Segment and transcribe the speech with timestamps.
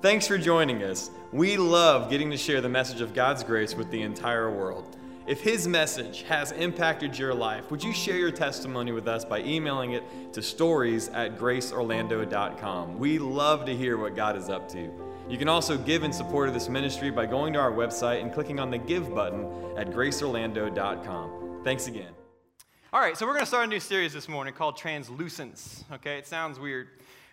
[0.00, 1.10] Thanks for joining us.
[1.32, 4.96] We love getting to share the message of God's grace with the entire world.
[5.26, 9.40] If His message has impacted your life, would you share your testimony with us by
[9.40, 12.96] emailing it to stories at graceorlando.com?
[12.96, 14.88] We love to hear what God is up to.
[15.28, 18.32] You can also give in support of this ministry by going to our website and
[18.32, 21.62] clicking on the Give button at graceorlando.com.
[21.64, 22.12] Thanks again.
[22.92, 25.84] All right, so we're going to start a new series this morning called Translucence.
[25.94, 26.86] Okay, it sounds weird,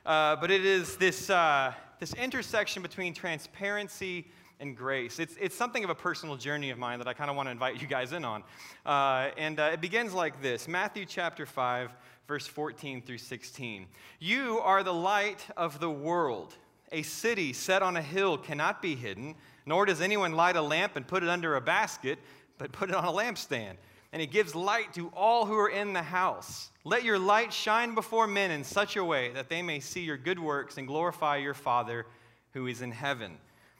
[0.04, 4.26] uh, but it is this, uh, this intersection between transparency
[4.60, 5.20] and grace.
[5.20, 7.52] It's, it's something of a personal journey of mine that I kind of want to
[7.52, 8.44] invite you guys in on.
[8.86, 11.92] Uh, and uh, it begins like this Matthew chapter 5,
[12.28, 13.86] verse 14 through 16.
[14.20, 16.56] You are the light of the world.
[16.92, 20.96] A city set on a hill cannot be hidden, nor does anyone light a lamp
[20.96, 22.20] and put it under a basket,
[22.58, 23.76] but put it on a lampstand.
[24.16, 26.70] And it gives light to all who are in the house.
[26.86, 30.16] Let your light shine before men in such a way that they may see your
[30.16, 32.06] good works and glorify your Father
[32.54, 33.38] who is in heaven.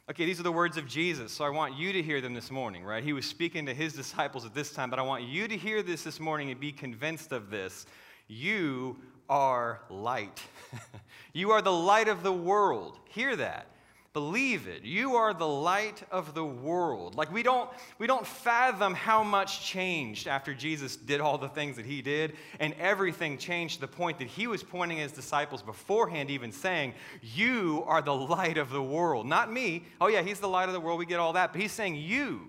[0.10, 2.52] Okay, these are the words of Jesus, so I want you to hear them this
[2.52, 3.02] morning, right?
[3.02, 5.82] He was speaking to his disciples at this time, but I want you to hear
[5.82, 7.86] this this morning and be convinced of this.
[8.28, 8.98] You
[9.30, 10.44] are light.
[11.32, 13.00] you are the light of the world.
[13.08, 13.68] Hear that.
[14.16, 14.86] Believe it.
[14.86, 17.16] You are the light of the world.
[17.16, 21.76] Like we don't we don't fathom how much changed after Jesus did all the things
[21.76, 25.62] that he did and everything changed to the point that he was pointing his disciples
[25.62, 29.84] beforehand even saying, "You are the light of the world." Not me.
[30.00, 30.98] Oh yeah, he's the light of the world.
[30.98, 31.52] We get all that.
[31.52, 32.48] But he's saying you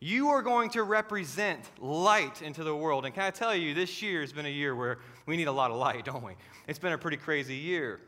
[0.00, 3.06] you are going to represent light into the world.
[3.06, 5.52] And can I tell you, this year has been a year where we need a
[5.52, 6.34] lot of light, don't we?
[6.68, 8.00] It's been a pretty crazy year.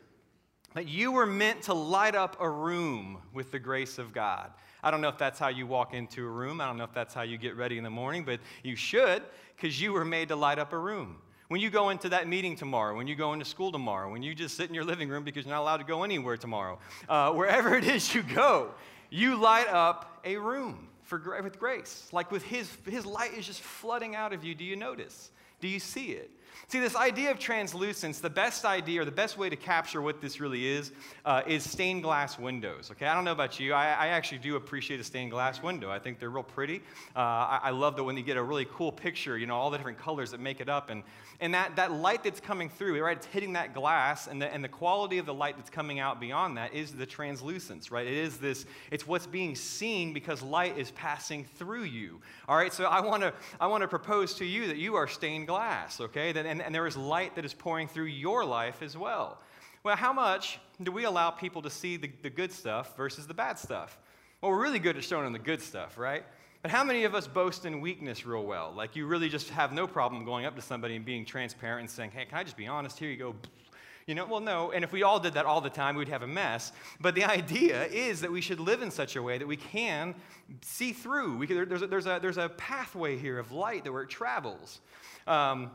[0.75, 4.51] But you were meant to light up a room with the grace of God.
[4.83, 6.61] I don't know if that's how you walk into a room.
[6.61, 9.23] I don't know if that's how you get ready in the morning, but you should
[9.57, 11.17] because you were made to light up a room.
[11.49, 14.35] When you go into that meeting tomorrow, when you go into school tomorrow, when you
[14.35, 17.33] just sit in your living room because you're not allowed to go anywhere tomorrow, uh,
[17.33, 18.71] wherever it is you go,
[19.11, 22.09] you light up a room for, with grace.
[22.13, 24.55] Like with his, his light is just flooding out of you.
[24.55, 25.31] Do you notice?
[25.61, 26.31] Do you see it?
[26.67, 30.21] See, this idea of translucence, the best idea or the best way to capture what
[30.21, 30.93] this really is,
[31.25, 32.91] uh, is stained glass windows.
[32.91, 33.73] Okay, I don't know about you.
[33.73, 35.91] I, I, actually do appreciate a stained glass window.
[35.91, 36.83] I think they're real pretty.
[37.17, 39.71] Uh, I, I, love that when you get a really cool picture, you know, all
[39.71, 40.91] the different colors that make it up.
[40.91, 41.03] And,
[41.41, 44.63] and that, that light that's coming through, right, it's hitting that glass, and the, and
[44.63, 48.07] the quality of the light that's coming out beyond that is the translucence, right?
[48.07, 52.21] It is this, it's what's being seen because light is passing through you.
[52.49, 55.47] All right, so I want to I wanna propose to you that you are stained
[55.47, 56.33] glass, okay?
[56.33, 59.39] That, and and, there is light that is pouring through your life as well.
[59.85, 63.35] Well, how much do we allow people to see the, the good stuff versus the
[63.35, 63.99] bad stuff?
[64.41, 66.25] Well, we're really good at showing them the good stuff, right?
[66.63, 68.73] But how many of us boast in weakness real well?
[68.77, 71.91] Like you really just have no problem going up to somebody and being transparent and
[71.91, 72.99] saying, hey, can I just be honest?
[72.99, 73.35] Here you go.
[74.07, 74.73] You know, well, no.
[74.73, 76.73] And if we all did that all the time, we'd have a mess.
[77.01, 80.15] But the idea is that we should live in such a way that we can
[80.63, 81.37] see through.
[81.37, 84.09] We can, there's, a, there's, a, there's a pathway here of light that where it
[84.09, 84.81] travels.
[85.27, 85.71] Um,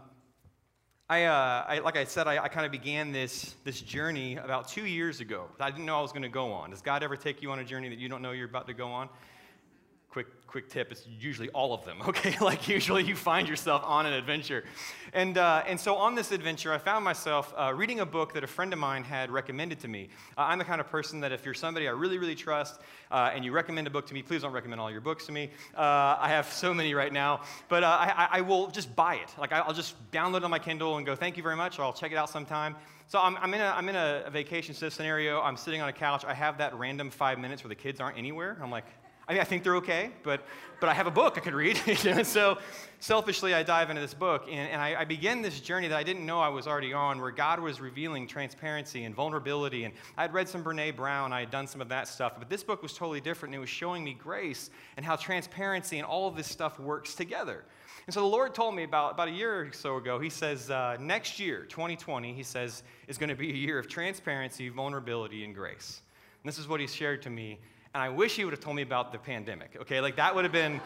[1.09, 4.69] I, uh, I, like I said, I, I kind of began this, this journey about
[4.69, 5.47] two years ago.
[5.59, 6.69] I didn't know I was going to go on.
[6.69, 8.74] Does God ever take you on a journey that you don't know you're about to
[8.74, 9.09] go on?
[10.13, 12.38] Quick quick tip it's usually all of them okay?
[12.40, 14.63] Like usually you find yourself on an adventure.
[15.12, 18.44] And uh, and so on this adventure i found myself uh, reading a book that
[18.44, 20.09] a friend of mine had recommended to me.
[20.38, 22.79] Uh, i'm the kind of person that if you're somebody i really really trust
[23.09, 25.31] uh, and you recommend a book to me please don't recommend all your books to
[25.31, 25.50] me.
[25.75, 29.34] Uh, i have so many right now but uh, I, I, will just buy it.
[29.40, 31.84] Like i'll just download it on my kindle and go thank you very much or
[31.85, 32.75] i'll check it out sometime.
[33.07, 35.41] So I'm, I'm in, a, I'm in a vacation scenario.
[35.41, 36.24] I'm sitting on a couch.
[36.25, 38.57] I have that random five minutes where the kids aren't anywhere.
[38.62, 38.85] I'm like
[39.33, 40.45] I mean, I think they're okay, but,
[40.79, 41.75] but I have a book I could read.
[42.23, 42.59] so
[42.99, 46.03] selfishly, I dive into this book, and, and I, I, begin this journey that I
[46.03, 49.85] didn't know I was already on, where God was revealing transparency and vulnerability.
[49.85, 52.47] And I had read some Brene Brown, I had done some of that stuff, but
[52.47, 56.05] this book was totally different, and it was showing me grace and how transparency and
[56.05, 57.65] all of this stuff works together.
[58.05, 60.69] And so the Lord told me about, about a year or so ago, He says,
[60.69, 65.44] uh, next year, 2020, He says, is going to be a year of transparency, vulnerability,
[65.44, 66.01] and grace.
[66.44, 67.57] And this is what He shared to me
[67.94, 70.01] and I wish he would have told me about the pandemic, okay?
[70.01, 70.81] Like that would have been,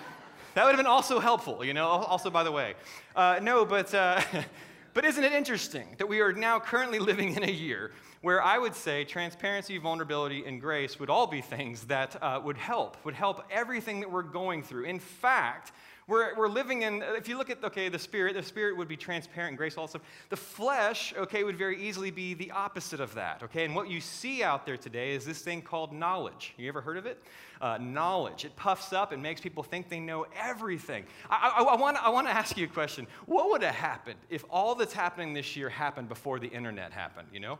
[0.56, 2.74] that would have been also helpful, you know, also by the way.
[3.15, 4.21] Uh, no, but, uh,
[4.94, 8.57] but isn't it interesting that we are now currently living in a year where I
[8.57, 13.13] would say transparency, vulnerability, and grace would all be things that uh, would help, would
[13.13, 14.83] help everything that we're going through.
[14.83, 15.71] In fact,
[16.07, 18.95] we're, we're living in, if you look at, okay, the spirit, the spirit would be
[18.95, 20.04] transparent and grace, all stuff.
[20.30, 23.65] The flesh, okay, would very easily be the opposite of that, okay?
[23.65, 26.54] And what you see out there today is this thing called knowledge.
[26.57, 27.21] You ever heard of it?
[27.59, 28.45] Uh, knowledge.
[28.45, 31.04] It puffs up and makes people think they know everything.
[31.30, 33.06] I, I, I want to ask you a question.
[33.25, 37.27] What would have happened if all that's happening this year happened before the internet happened,
[37.33, 37.60] you know?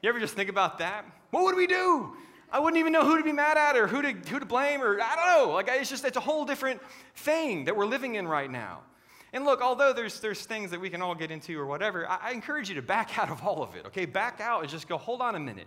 [0.00, 1.04] You ever just think about that?
[1.30, 2.16] What would we do?
[2.52, 4.82] I wouldn't even know who to be mad at or who to, who to blame
[4.82, 5.54] or I don't know.
[5.54, 6.82] Like, it's just, it's a whole different
[7.16, 8.80] thing that we're living in right now.
[9.32, 12.18] And look, although there's, there's things that we can all get into or whatever, I,
[12.24, 14.04] I encourage you to back out of all of it, okay?
[14.04, 15.66] Back out and just go, hold on a minute.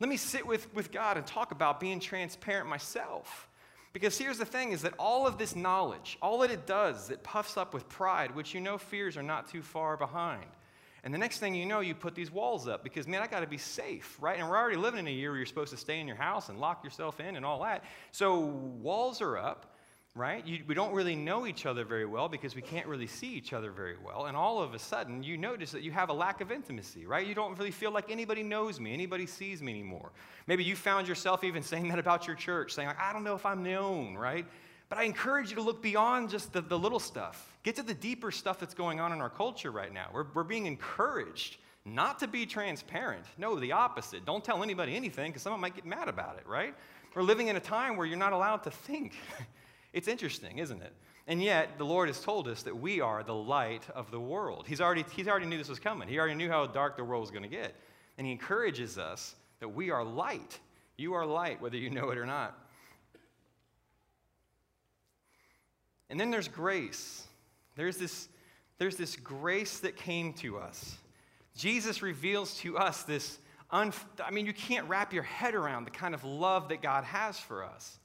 [0.00, 3.48] Let me sit with, with God and talk about being transparent myself.
[3.94, 7.22] Because here's the thing is that all of this knowledge, all that it does, it
[7.22, 10.44] puffs up with pride, which you know fears are not too far behind.
[11.04, 13.40] And the next thing you know, you put these walls up because, man, I got
[13.40, 14.38] to be safe, right?
[14.38, 16.48] And we're already living in a year where you're supposed to stay in your house
[16.48, 17.84] and lock yourself in and all that.
[18.10, 19.74] So walls are up
[20.18, 20.44] right?
[20.46, 23.52] You, we don't really know each other very well because we can't really see each
[23.52, 24.26] other very well.
[24.26, 27.24] And all of a sudden, you notice that you have a lack of intimacy, right?
[27.24, 30.10] You don't really feel like anybody knows me, anybody sees me anymore.
[30.48, 33.36] Maybe you found yourself even saying that about your church, saying, like, I don't know
[33.36, 34.44] if I'm known, right?
[34.88, 37.56] But I encourage you to look beyond just the, the little stuff.
[37.62, 40.08] Get to the deeper stuff that's going on in our culture right now.
[40.12, 43.24] We're, we're being encouraged not to be transparent.
[43.36, 44.24] No, the opposite.
[44.24, 46.74] Don't tell anybody anything because someone might get mad about it, right?
[47.14, 49.14] We're living in a time where you're not allowed to think.
[49.94, 50.92] It's interesting, isn't it?
[51.26, 54.66] And yet, the Lord has told us that we are the light of the world.
[54.68, 56.08] He's already, he's already knew this was coming.
[56.08, 57.74] He already knew how dark the world was going to get.
[58.16, 60.58] And He encourages us that we are light.
[60.96, 62.58] You are light, whether you know it or not.
[66.10, 67.26] And then there's grace.
[67.76, 68.28] There's this,
[68.78, 70.96] there's this grace that came to us.
[71.56, 73.38] Jesus reveals to us this,
[73.70, 73.90] I
[74.32, 77.64] mean, you can't wrap your head around the kind of love that God has for
[77.64, 77.98] us.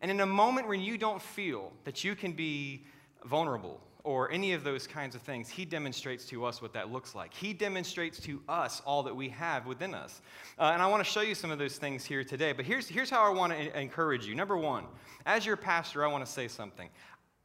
[0.00, 2.84] And in a moment when you don't feel that you can be
[3.24, 7.14] vulnerable or any of those kinds of things, he demonstrates to us what that looks
[7.14, 7.34] like.
[7.34, 10.22] He demonstrates to us all that we have within us.
[10.58, 12.52] Uh, and I want to show you some of those things here today.
[12.52, 14.34] But here's, here's how I want to encourage you.
[14.36, 14.84] Number one,
[15.26, 16.88] as your pastor, I want to say something.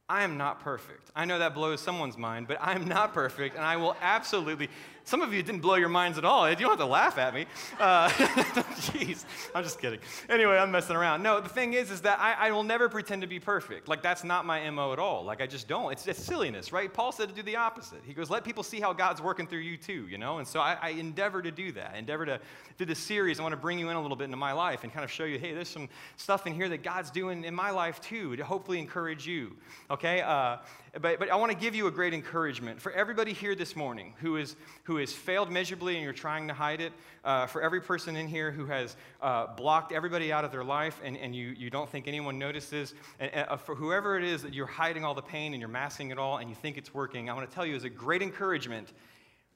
[0.08, 1.10] I am not perfect.
[1.16, 4.68] I know that blows someone's mind, but I am not perfect, and I will absolutely.
[5.06, 6.48] Some of you didn't blow your minds at all.
[6.48, 7.44] You don't have to laugh at me.
[7.78, 9.24] Uh, jeez,
[9.54, 10.00] I'm just kidding.
[10.30, 11.22] Anyway, I'm messing around.
[11.22, 13.86] No, the thing is, is that I, I, will never pretend to be perfect.
[13.86, 15.22] Like that's not my mo at all.
[15.22, 15.92] Like I just don't.
[15.92, 16.92] It's, it's silliness, right?
[16.92, 18.00] Paul said to do the opposite.
[18.04, 20.38] He goes, "Let people see how God's working through you too," you know.
[20.38, 21.92] And so I, I endeavor to do that.
[21.94, 22.40] I endeavor to
[22.76, 23.38] through this series.
[23.38, 25.10] I want to bring you in a little bit into my life and kind of
[25.10, 28.36] show you, hey, there's some stuff in here that God's doing in my life too
[28.36, 29.56] to hopefully encourage you.
[29.90, 30.22] Okay.
[30.22, 30.56] Uh,
[31.00, 32.80] but, but I want to give you a great encouragement.
[32.80, 34.54] For everybody here this morning who, is,
[34.84, 36.92] who has failed miserably and you're trying to hide it,
[37.24, 41.00] uh, for every person in here who has uh, blocked everybody out of their life
[41.02, 44.54] and, and you, you don't think anyone notices, and, uh, for whoever it is that
[44.54, 47.28] you're hiding all the pain and you're masking it all and you think it's working,
[47.28, 48.92] I want to tell you as a great encouragement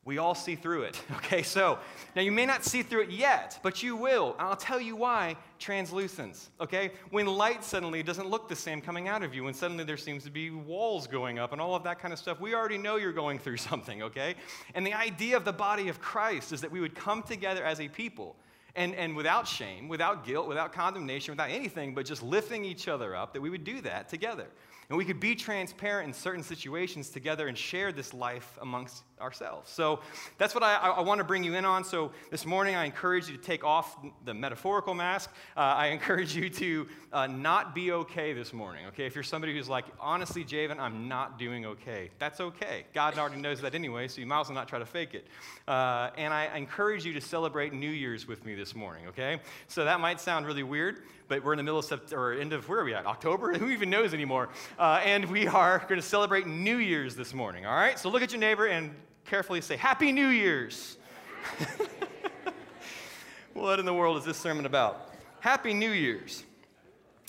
[0.08, 1.00] we all see through it.
[1.18, 1.78] Okay, so
[2.16, 4.34] now you may not see through it yet, but you will.
[4.38, 6.48] I'll tell you why translucence.
[6.58, 9.98] Okay, when light suddenly doesn't look the same coming out of you, when suddenly there
[9.98, 12.78] seems to be walls going up and all of that kind of stuff, we already
[12.78, 14.36] know you're going through something, okay?
[14.74, 17.78] And the idea of the body of Christ is that we would come together as
[17.78, 18.34] a people.
[18.74, 23.14] And, and without shame, without guilt, without condemnation, without anything, but just lifting each other
[23.14, 24.46] up, that we would do that together.
[24.90, 29.70] And we could be transparent in certain situations together and share this life amongst ourselves.
[29.70, 30.00] So
[30.38, 31.84] that's what I, I, want to bring you in on.
[31.84, 35.30] So this morning, I encourage you to take off the metaphorical mask.
[35.56, 39.04] Uh, I encourage you to uh, not be okay this morning, okay?
[39.04, 42.86] If you're somebody who's like, honestly, Javen, I'm not doing okay, that's okay.
[42.94, 45.26] God already knows that anyway, so you might as well not try to fake it.
[45.66, 49.40] Uh, and I encourage you to celebrate New Year's with me this morning, okay?
[49.66, 52.54] So that might sound really weird, but we're in the middle of September, or end
[52.54, 53.06] of, where are we at?
[53.06, 53.52] October?
[53.58, 54.48] Who even knows anymore?
[54.78, 57.98] Uh, and we are going to celebrate New Year's this morning, all right?
[57.98, 58.94] So look at your neighbor and
[59.26, 60.96] carefully say, Happy New Year's.
[63.52, 65.12] what in the world is this sermon about?
[65.40, 66.44] Happy New Year's.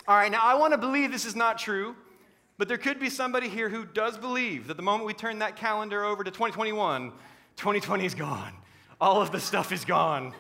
[0.08, 1.96] All right, now I want to believe this is not true,
[2.58, 5.56] but there could be somebody here who does believe that the moment we turn that
[5.56, 7.12] calendar over to 2021,
[7.58, 8.54] 2020 is gone.
[9.02, 10.34] All of the stuff is gone.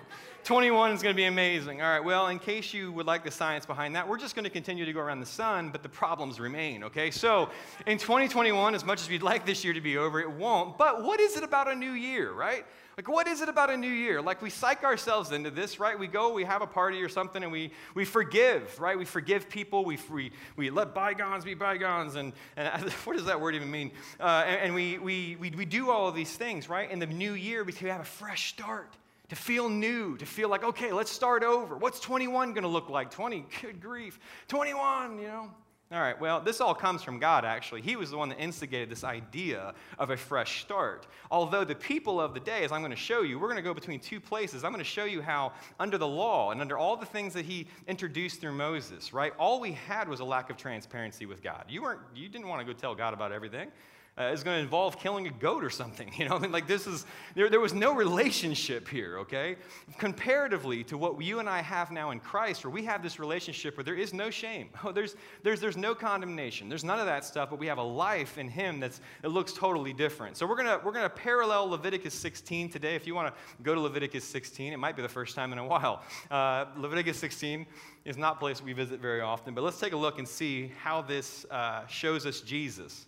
[0.43, 1.81] 21 is going to be amazing.
[1.81, 4.43] All right, well, in case you would like the science behind that, we're just going
[4.43, 7.11] to continue to go around the sun, but the problems remain, okay?
[7.11, 7.49] So
[7.85, 10.77] in 2021, as much as we'd like this year to be over, it won't.
[10.77, 12.65] But what is it about a new year, right?
[12.97, 14.21] Like, what is it about a new year?
[14.21, 15.97] Like, we psych ourselves into this, right?
[15.97, 18.97] We go, we have a party or something, and we, we forgive, right?
[18.97, 19.85] We forgive people.
[19.85, 22.15] We, we, we let bygones be bygones.
[22.15, 23.91] And, and what does that word even mean?
[24.19, 26.91] Uh, and, and we, we, we, we do all of these things, right?
[26.91, 28.97] In the new year, we have a fresh start
[29.29, 31.77] to feel new, to feel like, okay, let's start over.
[31.77, 33.11] What's 21 going to look like?
[33.11, 34.19] 20, good grief.
[34.47, 35.51] 21, you know?
[35.91, 37.81] All right, well, this all comes from God, actually.
[37.81, 41.07] He was the one that instigated this idea of a fresh start.
[41.31, 43.63] Although the people of the day, as I'm going to show you, we're going to
[43.63, 44.63] go between two places.
[44.63, 47.43] I'm going to show you how, under the law and under all the things that
[47.43, 51.65] he introduced through Moses, right, all we had was a lack of transparency with God.
[51.67, 53.71] You, weren't, you didn't want to go tell God about everything.
[54.19, 56.11] Uh, is going to involve killing a goat or something.
[56.19, 59.55] You know, I mean, like this is, there, there was no relationship here, okay?
[59.97, 63.77] Comparatively to what you and I have now in Christ, where we have this relationship
[63.77, 67.23] where there is no shame, oh, there's, there's, there's no condemnation, there's none of that
[67.23, 70.35] stuff, but we have a life in Him that's, that looks totally different.
[70.35, 72.95] So we're going to we're gonna parallel Leviticus 16 today.
[72.95, 75.59] If you want to go to Leviticus 16, it might be the first time in
[75.59, 76.03] a while.
[76.29, 77.65] Uh, Leviticus 16
[78.03, 80.71] is not a place we visit very often, but let's take a look and see
[80.81, 83.05] how this uh, shows us Jesus.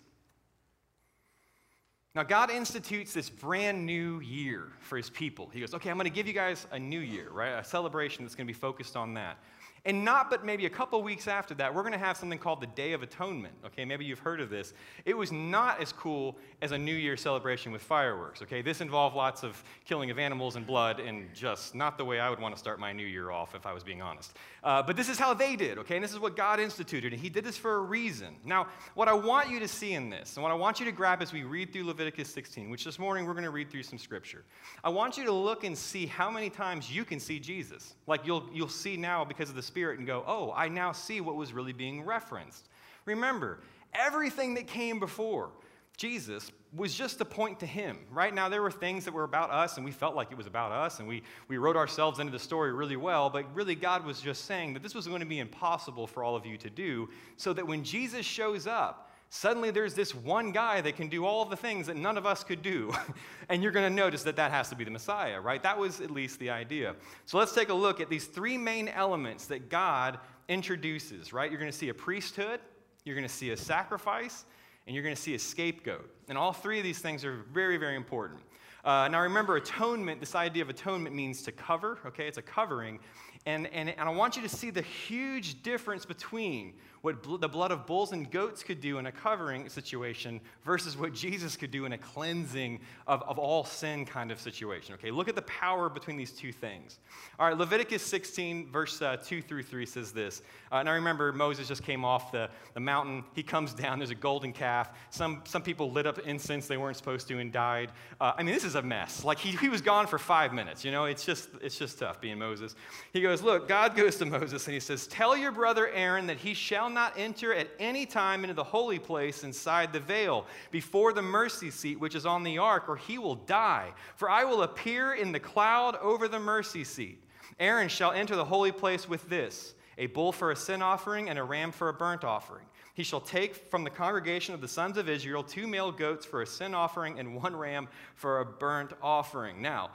[2.13, 5.49] Now, God institutes this brand new year for his people.
[5.53, 7.51] He goes, okay, I'm going to give you guys a new year, right?
[7.51, 9.37] A celebration that's going to be focused on that.
[9.83, 12.61] And not but maybe a couple weeks after that, we're going to have something called
[12.61, 13.55] the Day of Atonement.
[13.65, 14.73] Okay, maybe you've heard of this.
[15.05, 18.43] It was not as cool as a New Year celebration with fireworks.
[18.43, 22.19] Okay, this involved lots of killing of animals and blood, and just not the way
[22.19, 24.37] I would want to start my New Year off, if I was being honest.
[24.63, 25.79] Uh, but this is how they did.
[25.79, 28.35] Okay, and this is what God instituted, and He did this for a reason.
[28.45, 30.91] Now, what I want you to see in this, and what I want you to
[30.91, 33.83] grab as we read through Leviticus 16, which this morning we're going to read through
[33.83, 34.43] some scripture.
[34.83, 37.95] I want you to look and see how many times you can see Jesus.
[38.05, 41.21] Like you'll you'll see now because of the Spirit and go, oh, I now see
[41.21, 42.67] what was really being referenced.
[43.05, 43.59] Remember,
[43.93, 45.51] everything that came before
[45.95, 47.97] Jesus was just to point to him.
[48.11, 50.47] Right now, there were things that were about us, and we felt like it was
[50.47, 54.05] about us, and we, we wrote ourselves into the story really well, but really, God
[54.05, 56.69] was just saying that this was going to be impossible for all of you to
[56.69, 61.25] do, so that when Jesus shows up, suddenly there's this one guy that can do
[61.25, 62.93] all the things that none of us could do.
[63.49, 65.63] and you're going to notice that that has to be the Messiah, right?
[65.63, 66.95] That was at least the idea.
[67.25, 70.19] So let's take a look at these three main elements that God
[70.49, 71.49] introduces, right?
[71.49, 72.59] You're going to see a priesthood,
[73.05, 74.43] you're going to see a sacrifice,
[74.85, 76.13] and you're going to see a scapegoat.
[76.27, 78.41] And all three of these things are very, very important.
[78.83, 82.27] Uh, now remember, atonement, this idea of atonement means to cover, okay?
[82.27, 82.99] It's a covering.
[83.45, 87.47] And, and, and I want you to see the huge difference between what bl- the
[87.47, 91.71] blood of bulls and goats could do in a covering situation versus what Jesus could
[91.71, 94.93] do in a cleansing of, of all sin kind of situation.
[94.95, 96.99] Okay, look at the power between these two things.
[97.39, 100.41] All right, Leviticus 16, verse uh, 2 through 3 says this.
[100.71, 103.23] Uh, and I remember Moses just came off the, the mountain.
[103.33, 104.91] He comes down, there's a golden calf.
[105.09, 107.91] Some, some people lit up incense they weren't supposed to and died.
[108.19, 109.23] Uh, I mean, this is a mess.
[109.23, 110.85] Like, he, he was gone for five minutes.
[110.85, 112.75] You know, it's just, it's just tough being Moses.
[113.11, 116.37] He goes, Look, God goes to Moses and he says, Tell your brother Aaron that
[116.37, 121.13] he shall not enter at any time into the holy place inside the veil, before
[121.13, 123.91] the mercy seat which is on the ark, or he will die.
[124.15, 127.23] For I will appear in the cloud over the mercy seat.
[127.59, 131.37] Aaron shall enter the holy place with this a bull for a sin offering and
[131.37, 132.65] a ram for a burnt offering.
[132.93, 136.41] He shall take from the congregation of the sons of Israel two male goats for
[136.41, 139.61] a sin offering and one ram for a burnt offering.
[139.61, 139.91] Now,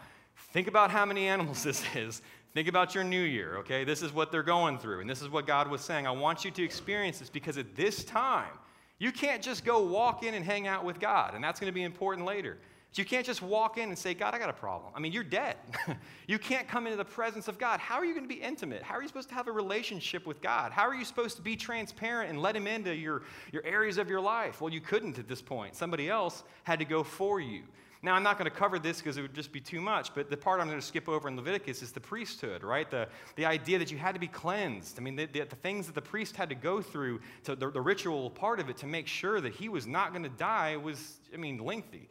[0.52, 2.22] think about how many animals this is.
[2.56, 3.84] Think about your new year, okay?
[3.84, 6.06] This is what they're going through, and this is what God was saying.
[6.06, 8.48] I want you to experience this because at this time,
[8.98, 11.75] you can't just go walk in and hang out with God, and that's going to
[11.75, 12.56] be important later.
[12.88, 14.90] But you can't just walk in and say, God, I got a problem.
[14.96, 15.56] I mean, you're dead.
[16.26, 17.78] you can't come into the presence of God.
[17.78, 18.82] How are you going to be intimate?
[18.82, 20.72] How are you supposed to have a relationship with God?
[20.72, 23.20] How are you supposed to be transparent and let Him into your,
[23.52, 24.62] your areas of your life?
[24.62, 25.76] Well, you couldn't at this point.
[25.76, 27.64] Somebody else had to go for you.
[28.02, 30.30] Now, I'm not going to cover this because it would just be too much, but
[30.30, 32.90] the part I'm going to skip over in Leviticus is the priesthood, right?
[32.90, 34.98] The, the idea that you had to be cleansed.
[34.98, 37.70] I mean, the, the, the things that the priest had to go through, to the,
[37.70, 40.76] the ritual part of it to make sure that he was not going to die
[40.76, 42.08] was, I mean, lengthy.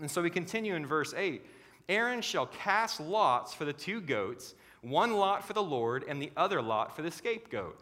[0.00, 1.44] And so we continue in verse 8
[1.88, 6.32] Aaron shall cast lots for the two goats, one lot for the Lord, and the
[6.36, 7.80] other lot for the scapegoat.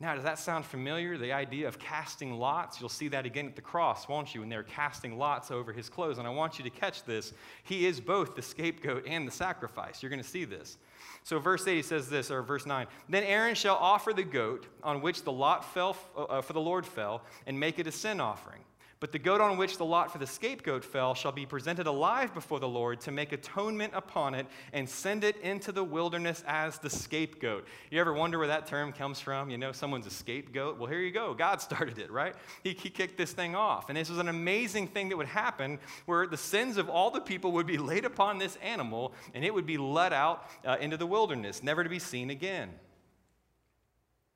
[0.00, 1.18] Now, does that sound familiar?
[1.18, 2.80] The idea of casting lots?
[2.80, 4.40] You'll see that again at the cross, won't you?
[4.40, 6.16] When they're casting lots over his clothes.
[6.16, 7.34] And I want you to catch this.
[7.64, 10.02] He is both the scapegoat and the sacrifice.
[10.02, 10.78] You're going to see this.
[11.22, 15.02] So, verse 8 says this, or verse 9 Then Aaron shall offer the goat on
[15.02, 18.62] which the lot fell, uh, for the Lord fell, and make it a sin offering.
[19.00, 22.34] But the goat on which the lot for the scapegoat fell shall be presented alive
[22.34, 26.76] before the Lord to make atonement upon it and send it into the wilderness as
[26.78, 27.66] the scapegoat.
[27.90, 29.48] You ever wonder where that term comes from?
[29.48, 30.78] You know, someone's a scapegoat?
[30.78, 31.32] Well, here you go.
[31.32, 32.34] God started it, right?
[32.62, 33.88] He, he kicked this thing off.
[33.88, 37.22] And this was an amazing thing that would happen where the sins of all the
[37.22, 40.98] people would be laid upon this animal and it would be let out uh, into
[40.98, 42.68] the wilderness, never to be seen again.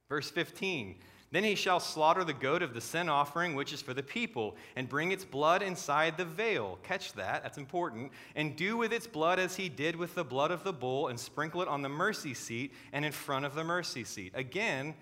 [0.08, 0.96] Verse 15.
[1.34, 4.54] Then he shall slaughter the goat of the sin offering, which is for the people,
[4.76, 6.78] and bring its blood inside the veil.
[6.84, 8.12] Catch that, that's important.
[8.36, 11.18] And do with its blood as he did with the blood of the bull, and
[11.18, 14.30] sprinkle it on the mercy seat and in front of the mercy seat.
[14.36, 14.94] Again,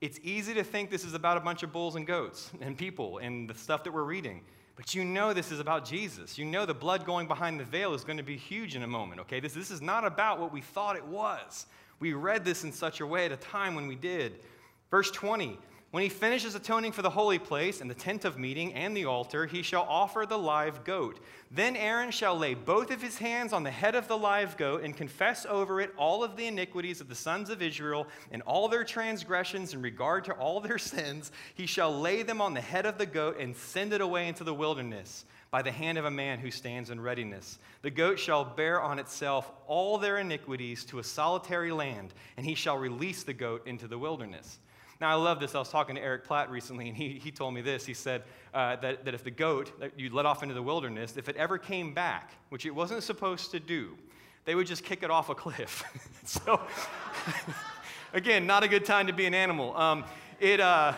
[0.00, 3.18] it's easy to think this is about a bunch of bulls and goats and people
[3.18, 4.40] and the stuff that we're reading.
[4.76, 6.38] But you know this is about Jesus.
[6.38, 8.88] You know the blood going behind the veil is going to be huge in a
[8.88, 9.38] moment, okay?
[9.38, 11.66] This, this is not about what we thought it was.
[12.00, 14.40] We read this in such a way at a time when we did.
[14.90, 15.58] Verse 20
[15.94, 19.04] When he finishes atoning for the holy place and the tent of meeting and the
[19.04, 21.20] altar, he shall offer the live goat.
[21.52, 24.82] Then Aaron shall lay both of his hands on the head of the live goat
[24.82, 28.66] and confess over it all of the iniquities of the sons of Israel and all
[28.66, 31.30] their transgressions in regard to all their sins.
[31.54, 34.42] He shall lay them on the head of the goat and send it away into
[34.42, 37.60] the wilderness by the hand of a man who stands in readiness.
[37.82, 42.56] The goat shall bear on itself all their iniquities to a solitary land, and he
[42.56, 44.58] shall release the goat into the wilderness.
[45.00, 45.54] Now, I love this.
[45.54, 47.84] I was talking to Eric Platt recently, and he, he told me this.
[47.84, 48.22] He said
[48.52, 51.36] uh, that, that if the goat that you let off into the wilderness, if it
[51.36, 53.96] ever came back, which it wasn't supposed to do,
[54.44, 55.82] they would just kick it off a cliff.
[56.24, 56.60] so,
[58.12, 59.76] again, not a good time to be an animal.
[59.76, 60.04] Um,
[60.38, 60.92] it, uh,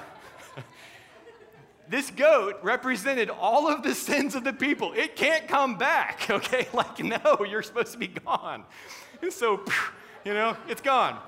[1.89, 4.93] this goat represented all of the sins of the people.
[4.93, 6.69] It can't come back, okay?
[6.75, 8.65] Like, no, you're supposed to be gone.
[9.23, 9.65] And so,
[10.25, 11.19] you know, it's gone.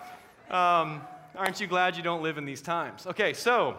[0.50, 1.00] Um,
[1.38, 3.06] Aren't you glad you don't live in these times?
[3.06, 3.76] Okay, so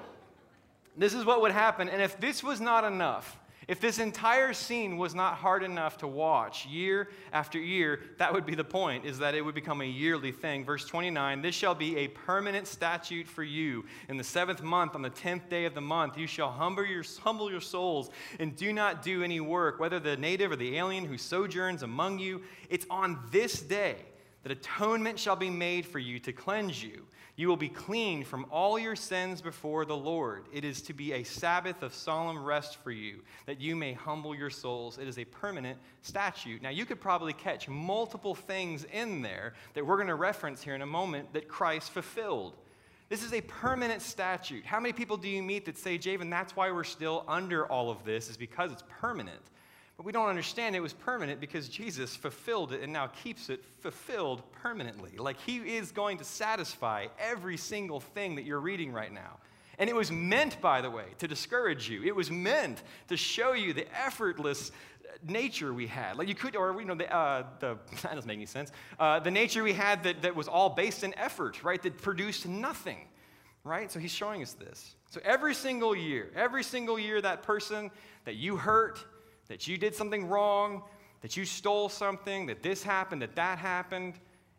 [0.95, 1.89] this is what would happen.
[1.89, 3.37] And if this was not enough,
[3.67, 8.45] if this entire scene was not hard enough to watch year after year, that would
[8.45, 10.63] be the point, is that it would become a yearly thing.
[10.63, 13.83] Verse 29 This shall be a permanent statute for you.
[14.07, 17.03] In the seventh month, on the tenth day of the month, you shall humble your,
[17.21, 21.03] humble your souls and do not do any work, whether the native or the alien
[21.03, 22.41] who sojourns among you.
[22.69, 23.97] It's on this day
[24.43, 27.05] that atonement shall be made for you to cleanse you.
[27.35, 30.43] You will be clean from all your sins before the Lord.
[30.51, 34.35] It is to be a Sabbath of solemn rest for you, that you may humble
[34.35, 34.97] your souls.
[34.97, 36.61] It is a permanent statute.
[36.61, 40.75] Now, you could probably catch multiple things in there that we're going to reference here
[40.75, 42.57] in a moment that Christ fulfilled.
[43.07, 44.65] This is a permanent statute.
[44.65, 47.89] How many people do you meet that say, Javen, that's why we're still under all
[47.89, 49.41] of this, is because it's permanent?
[49.99, 53.65] But we don't understand it was permanent because Jesus fulfilled it and now keeps it
[53.81, 55.17] fulfilled permanently.
[55.17, 59.39] Like he is going to satisfy every single thing that you're reading right now.
[59.77, 62.01] And it was meant, by the way, to discourage you.
[62.01, 64.71] It was meant to show you the effortless
[65.21, 66.15] nature we had.
[66.15, 68.71] Like you could, or you know, the, uh, the that doesn't make any sense.
[68.97, 71.83] Uh, the nature we had that, that was all based in effort, right?
[71.83, 72.99] That produced nothing,
[73.65, 73.91] right?
[73.91, 74.95] So he's showing us this.
[75.09, 77.91] So every single year, every single year, that person
[78.23, 79.05] that you hurt,
[79.49, 80.83] that you did something wrong,
[81.21, 84.13] that you stole something, that this happened, that that happened.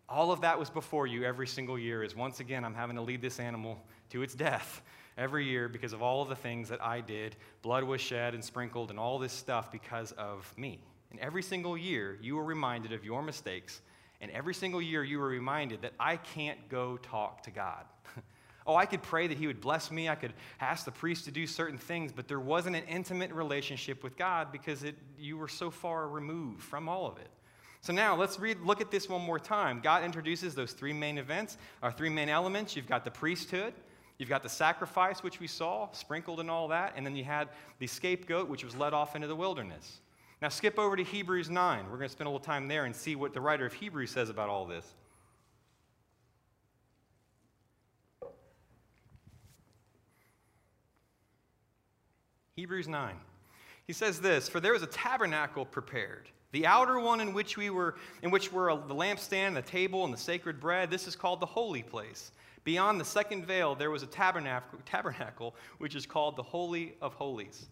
[0.09, 2.03] All of that was before you every single year.
[2.03, 3.79] Is once again, I'm having to lead this animal
[4.11, 4.83] to its death
[5.16, 7.37] every year because of all of the things that I did.
[7.62, 10.81] Blood was shed and sprinkled and all this stuff because of me.
[11.11, 13.81] And every single year, you were reminded of your mistakes.
[14.20, 17.85] And every single year, you were reminded that I can't go talk to God.
[18.66, 20.09] Oh, I could pray that He would bless me.
[20.09, 24.03] I could ask the priest to do certain things, but there wasn't an intimate relationship
[24.03, 27.31] with God because it, you were so far removed from all of it.
[27.83, 29.81] So now let's read, look at this one more time.
[29.83, 32.77] God introduces those three main events, our three main elements.
[32.77, 33.73] You've got the priesthood,
[34.18, 37.49] you've got the sacrifice, which we saw, sprinkled and all that, and then you had
[37.79, 40.01] the scapegoat, which was led off into the wilderness.
[40.42, 41.85] Now skip over to Hebrews 9.
[41.85, 44.11] We're going to spend a little time there and see what the writer of Hebrews
[44.11, 44.94] says about all this.
[52.61, 53.14] Hebrews 9.
[53.87, 56.29] He says this For there was a tabernacle prepared.
[56.53, 60.12] The outer one in which we were, in which were the lampstand, the table, and
[60.12, 62.33] the sacred bread, this is called the holy place.
[62.64, 67.14] Beyond the second veil, there was a tabernacle, tabernacle, which is called the Holy of
[67.14, 67.68] Holies.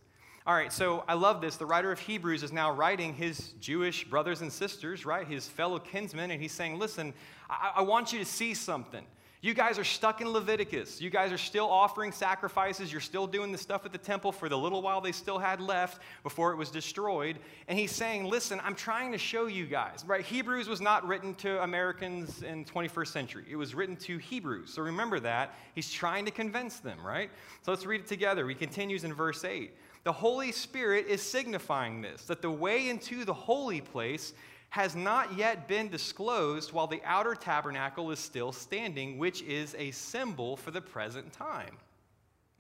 [0.47, 1.57] All right, so I love this.
[1.57, 5.79] The writer of Hebrews is now writing his Jewish brothers and sisters, right, his fellow
[5.79, 7.13] kinsmen, and he's saying, Listen,
[7.51, 9.05] I, I want you to see something.
[9.41, 11.01] You guys are stuck in Leviticus.
[11.01, 12.91] You guys are still offering sacrifices.
[12.91, 15.61] You're still doing the stuff at the temple for the little while they still had
[15.61, 17.39] left before it was destroyed.
[17.69, 20.25] And he's saying, Listen, I'm trying to show you guys, right?
[20.25, 24.73] Hebrews was not written to Americans in 21st century, it was written to Hebrews.
[24.75, 25.55] So remember that.
[25.73, 27.31] He's trying to convince them, right?
[27.63, 28.49] So let's read it together.
[28.49, 29.73] He continues in verse 8.
[30.03, 34.33] The Holy Spirit is signifying this, that the way into the holy place
[34.71, 39.91] has not yet been disclosed while the outer tabernacle is still standing, which is a
[39.93, 41.77] symbol for the present time.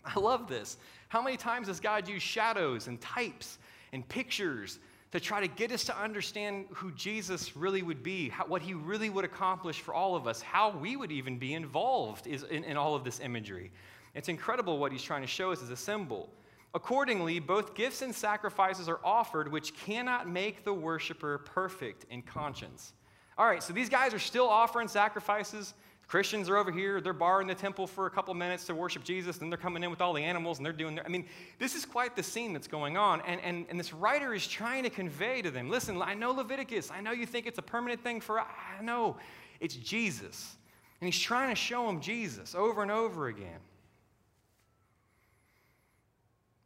[0.05, 0.79] I love this.
[1.09, 3.59] How many times has God used shadows and types
[3.93, 4.79] and pictures
[5.13, 8.75] to try to get us to understand who Jesus really would be, how, what he
[8.75, 12.65] really would accomplish for all of us, how we would even be involved is in,
[12.65, 13.71] in all of this imagery?
[14.15, 16.29] It's incredible what he's trying to show us as a symbol.
[16.75, 22.93] Accordingly, both gifts and sacrifices are offered, which cannot make the worshiper perfect in conscience.
[23.39, 25.75] All right, so these guys are still offering sacrifices.
[26.09, 29.39] Christians are over here, they're barring the temple for a couple minutes to worship Jesus,
[29.39, 31.05] and they're coming in with all the animals and they're doing their.
[31.05, 31.27] I mean,
[31.59, 33.21] this is quite the scene that's going on.
[33.27, 36.91] And, and, and this writer is trying to convey to them listen, I know Leviticus.
[36.91, 38.41] I know you think it's a permanent thing for.
[38.41, 39.19] I know
[39.61, 40.57] it's Jesus.
[41.01, 43.61] And he's trying to show them Jesus over and over again.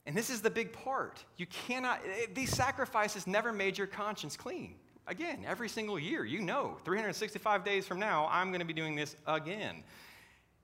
[0.06, 1.24] And this is the big part.
[1.36, 4.74] You cannot, eh, these sacrifices never made your conscience clean.
[5.06, 8.94] Again, every single year, you know, 365 days from now, I'm going to be doing
[8.94, 9.82] this again.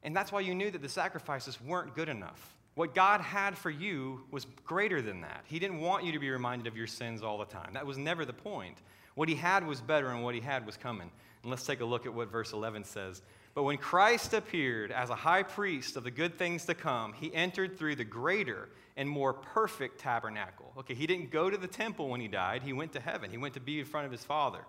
[0.03, 2.55] And that's why you knew that the sacrifices weren't good enough.
[2.75, 5.45] What God had for you was greater than that.
[5.47, 7.71] He didn't want you to be reminded of your sins all the time.
[7.73, 8.79] That was never the point.
[9.17, 11.11] What He had was better, and what He had was coming.
[11.43, 13.23] And let's take a look at what verse 11 says.
[13.55, 17.35] But when Christ appeared as a high priest of the good things to come, he
[17.35, 20.73] entered through the greater and more perfect tabernacle.
[20.79, 23.31] Okay, he didn't go to the temple when he died, he went to heaven.
[23.31, 24.65] He went to be in front of his Father.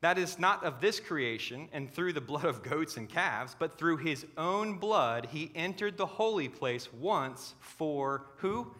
[0.00, 3.78] That is not of this creation and through the blood of goats and calves, but
[3.78, 8.72] through his own blood he entered the holy place once for who?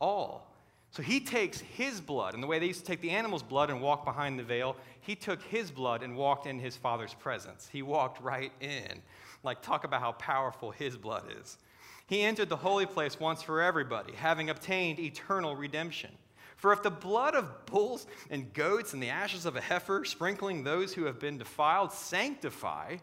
[0.00, 0.53] All
[0.94, 3.68] so he takes his blood, and the way they used to take the animal's blood
[3.68, 7.68] and walk behind the veil, he took his blood and walked in his father's presence.
[7.72, 9.02] He walked right in.
[9.42, 11.58] Like, talk about how powerful his blood is.
[12.06, 16.12] He entered the holy place once for everybody, having obtained eternal redemption.
[16.54, 20.62] For if the blood of bulls and goats and the ashes of a heifer, sprinkling
[20.62, 22.98] those who have been defiled, sanctify,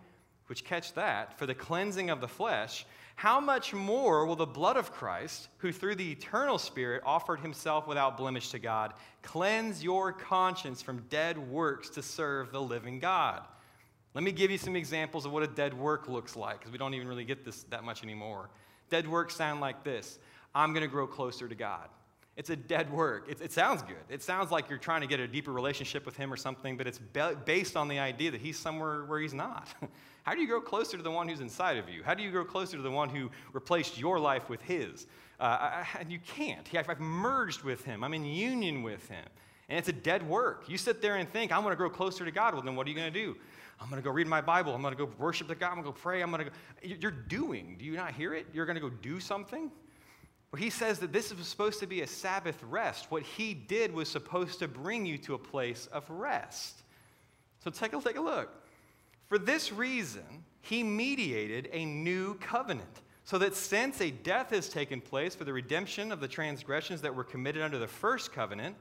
[0.48, 2.86] which catch that, for the cleansing of the flesh,
[3.22, 7.86] how much more will the blood of Christ, who through the eternal Spirit offered himself
[7.86, 13.44] without blemish to God, cleanse your conscience from dead works to serve the living God?
[14.16, 16.80] Let me give you some examples of what a dead work looks like, because we
[16.80, 18.50] don't even really get this that much anymore.
[18.90, 20.18] Dead works sound like this
[20.56, 21.90] I'm going to grow closer to God.
[22.38, 23.30] It's a dead work.
[23.30, 24.04] It, it, sounds good.
[24.10, 26.88] It sounds like you're trying to get a deeper relationship with Him or something, but
[26.88, 29.68] it's be- based on the idea that He's somewhere where He's not.
[30.24, 32.04] How do you grow closer to the one who's inside of you?
[32.04, 35.08] How do you grow closer to the one who replaced your life with his?
[35.40, 36.68] Uh, I, and you can't.
[36.76, 39.26] I've merged with him, I'm in union with him.
[39.70, 40.66] And it's a dead work.
[40.68, 42.54] You sit there and think, I'm going to grow closer to God.
[42.54, 43.38] Well, then what are you going to do?
[43.80, 44.76] I'm going to go read my Bible.
[44.76, 45.70] I'm going to go worship the God.
[45.70, 46.22] I'm going to go pray.
[46.22, 46.56] I'm going to go.
[47.00, 47.78] You're doing.
[47.80, 48.48] Do you not hear it?
[48.54, 49.72] You're going to go do something?
[50.52, 53.10] Where he says that this was supposed to be a Sabbath rest.
[53.10, 56.84] What he did was supposed to bring you to a place of rest.
[57.64, 58.61] So take a, take a look.
[59.32, 65.00] For this reason, he mediated a new covenant, so that since a death has taken
[65.00, 68.76] place for the redemption of the transgressions that were committed under the first covenant,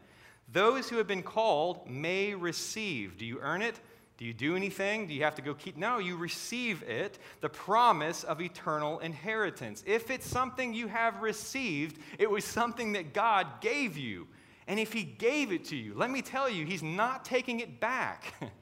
[0.50, 3.16] those who have been called may receive.
[3.16, 3.78] Do you earn it?
[4.16, 5.06] Do you do anything?
[5.06, 5.76] Do you have to go keep?
[5.76, 9.84] No, you receive it, the promise of eternal inheritance.
[9.86, 14.26] If it's something you have received, it was something that God gave you.
[14.66, 17.78] And if He gave it to you, let me tell you, He's not taking it
[17.78, 18.34] back.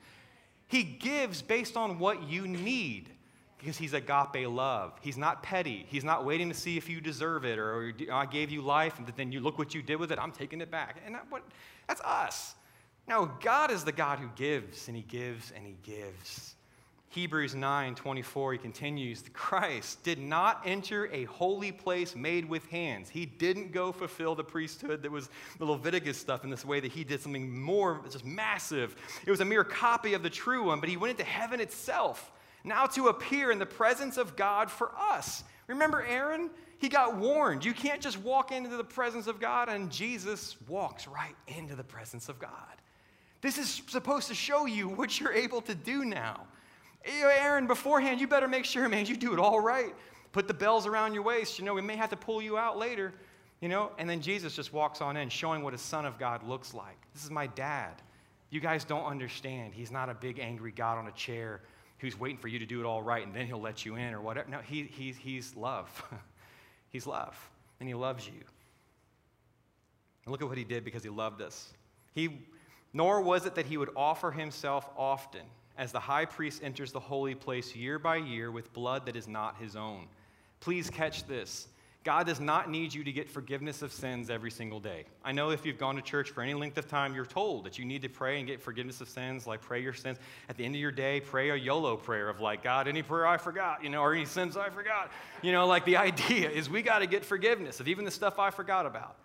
[0.69, 3.11] He gives based on what you need
[3.59, 4.93] because he's agape love.
[5.01, 5.87] He's not petty.
[5.89, 9.07] He's not waiting to see if you deserve it or, I gave you life and
[9.17, 10.19] then you look what you did with it.
[10.19, 11.03] I'm taking it back.
[11.05, 11.43] And that, what,
[11.89, 12.55] that's us.
[13.09, 16.55] No, God is the God who gives and he gives and he gives.
[17.11, 23.09] Hebrews 9 24, he continues, Christ did not enter a holy place made with hands.
[23.09, 26.93] He didn't go fulfill the priesthood that was the Leviticus stuff in this way that
[26.93, 28.95] he did something more just massive.
[29.25, 32.31] It was a mere copy of the true one, but he went into heaven itself,
[32.63, 35.45] now to appear in the presence of God for us.
[35.67, 36.51] Remember Aaron?
[36.79, 37.65] He got warned.
[37.65, 41.85] You can't just walk into the presence of God, and Jesus walks right into the
[41.85, 42.53] presence of God.
[43.41, 46.47] This is supposed to show you what you're able to do now.
[47.05, 49.95] Aaron, beforehand, you better make sure, man, you do it all right.
[50.33, 51.59] Put the bells around your waist.
[51.59, 53.15] You know, we may have to pull you out later.
[53.61, 56.43] You know, and then Jesus just walks on in, showing what a son of God
[56.43, 56.97] looks like.
[57.13, 58.03] This is my dad.
[58.51, 59.75] You guys don't understand.
[59.75, 61.63] He's not a big angry God on a chair
[61.99, 64.15] who's waiting for you to do it all right and then he'll let you in
[64.15, 64.49] or whatever.
[64.49, 65.91] No, he, he, he's love.
[66.89, 67.37] he's love,
[67.81, 68.41] and he loves you.
[70.25, 71.73] And look at what he did because he loved us.
[72.15, 72.47] He,
[72.93, 75.43] nor was it that he would offer himself often
[75.79, 79.29] as the high priest enters the holy place year by year with blood that is
[79.29, 80.07] not his own.
[80.61, 81.69] Please catch this.
[82.05, 85.05] God does not need you to get forgiveness of sins every single day.
[85.25, 87.79] I know if you've gone to church for any length of time, you're told that
[87.79, 90.17] you need to pray and get forgiveness of sins, like pray your sins.
[90.49, 93.27] At the end of your day, pray a YOLO prayer of like, God, any prayer
[93.27, 95.13] I forgot, you know, or any sins I forgot.
[95.43, 98.39] You know, like the idea is we got to get forgiveness of even the stuff
[98.39, 99.17] I forgot about.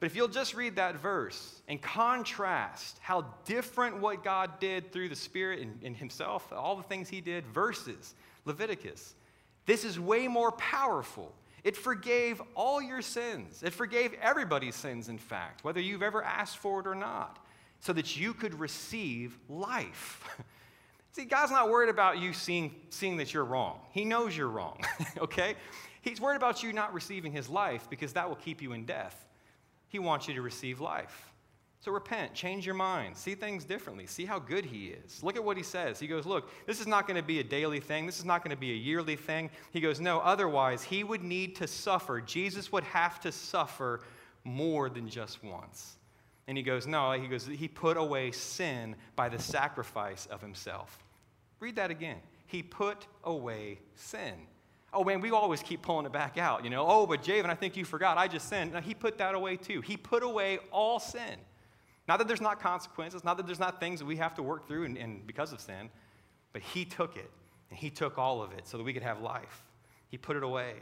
[0.00, 5.10] But if you'll just read that verse and contrast how different what God did through
[5.10, 8.14] the Spirit and, in Himself, all the things He did, versus
[8.46, 9.14] Leviticus,
[9.66, 11.34] this is way more powerful.
[11.64, 13.62] It forgave all your sins.
[13.62, 17.38] It forgave everybody's sins, in fact, whether you've ever asked for it or not,
[17.80, 20.24] so that you could receive life.
[21.12, 23.80] See, God's not worried about you seeing, seeing that you're wrong.
[23.92, 24.80] He knows you're wrong,
[25.18, 25.56] okay?
[26.00, 29.26] He's worried about you not receiving His life because that will keep you in death.
[29.90, 31.30] He wants you to receive life.
[31.80, 35.22] So repent, change your mind, see things differently, see how good He is.
[35.22, 35.98] Look at what He says.
[35.98, 38.44] He goes, Look, this is not going to be a daily thing, this is not
[38.44, 39.50] going to be a yearly thing.
[39.72, 42.20] He goes, No, otherwise, He would need to suffer.
[42.20, 44.00] Jesus would have to suffer
[44.44, 45.96] more than just once.
[46.46, 51.02] And He goes, No, He goes, He put away sin by the sacrifice of Himself.
[51.60, 52.18] Read that again.
[52.46, 54.34] He put away sin.
[54.92, 56.84] Oh man, we always keep pulling it back out, you know.
[56.86, 58.18] Oh, but Javen, I think you forgot.
[58.18, 58.76] I just sinned.
[58.82, 59.80] he put that away too.
[59.80, 61.36] He put away all sin.
[62.08, 64.66] Not that there's not consequences, not that there's not things that we have to work
[64.66, 65.90] through and, and because of sin,
[66.52, 67.30] but He took it
[67.70, 69.64] and He took all of it so that we could have life.
[70.08, 70.74] He put it away.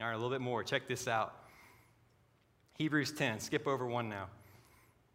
[0.00, 0.62] All right, a little bit more.
[0.62, 1.34] Check this out.
[2.76, 4.26] Hebrews 10, skip over one now.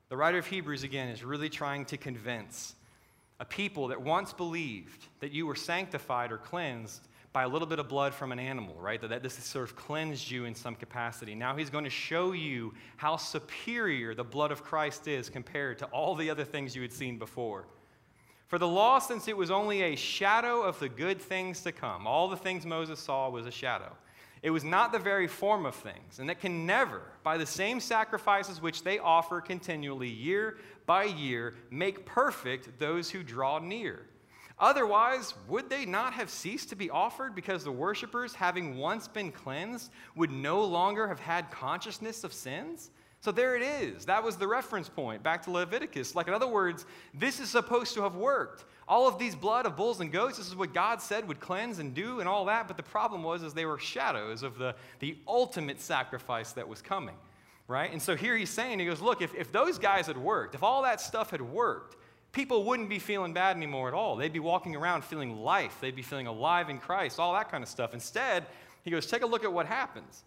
[0.10, 2.76] The writer of Hebrews, again, is really trying to convince
[3.39, 7.80] a people that once believed that you were sanctified or cleansed by a little bit
[7.80, 9.02] of blood from an animal, right?
[9.02, 11.36] That, that this has sort of cleansed you in some capacity.
[11.36, 15.86] Now he's going to show you how superior the blood of Christ is compared to
[15.88, 17.65] all the other things you had seen before.
[18.48, 22.08] For the law, since it was only a shadow of the good things to come,
[22.08, 23.91] all the things Moses saw was a shadow.
[24.41, 27.82] It was not the very form of things, and it can never, by the same
[27.82, 34.06] sacrifices which they offer continually year by year, make perfect those who draw near.
[34.58, 39.32] Otherwise, would they not have ceased to be offered because the worshippers, having once been
[39.32, 42.89] cleansed, would no longer have had consciousness of sins?
[43.20, 44.06] So there it is.
[44.06, 46.13] That was the reference point back to Leviticus.
[46.13, 48.65] Like, in other words, this is supposed to have worked.
[48.88, 51.80] All of these blood of bulls and goats, this is what God said would cleanse
[51.80, 52.68] and do and all that.
[52.68, 56.84] But the problem was, is they were shadows of the, the ultimate sacrifice that was
[56.84, 57.15] coming,
[57.68, 57.91] right?
[57.91, 60.62] And so here he's saying, he goes, look, if, if those guys had worked, if
[60.62, 61.98] all that stuff had worked,
[62.36, 64.17] people wouldn't be feeling bad anymore at all.
[64.17, 65.78] They'd be walking around feeling life.
[65.80, 67.93] They'd be feeling alive in Christ, all that kind of stuff.
[67.93, 68.45] Instead,
[68.84, 70.26] he goes, take a look at what happens.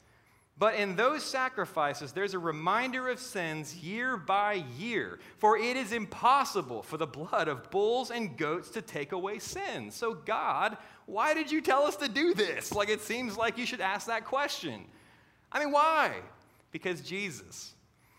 [0.59, 5.93] But in those sacrifices, there's a reminder of sins year by year, for it is
[5.93, 9.95] impossible for the blood of bulls and goats to take away sins.
[9.95, 12.73] So, God, why did you tell us to do this?
[12.73, 14.87] Like, it seems like you should ask that question.
[15.53, 16.17] I mean, why?
[16.73, 17.75] Because Jesus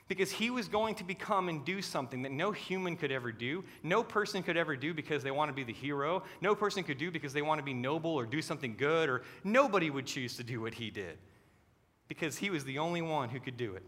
[0.09, 3.63] because he was going to become and do something that no human could ever do.
[3.83, 6.23] No person could ever do because they want to be the hero.
[6.41, 9.21] No person could do because they want to be noble or do something good, or
[9.43, 11.19] nobody would choose to do what he did
[12.07, 13.83] because he was the only one who could do it.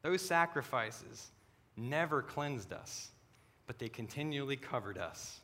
[0.00, 1.30] Those sacrifices
[1.76, 3.10] never cleansed us,
[3.66, 5.40] but they continually covered us.